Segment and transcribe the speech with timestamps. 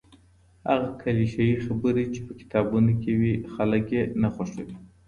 [0.69, 4.75] هغه کليشه يي خبرې چي په کتابونو کي وي خلګ يې نه خوښوي.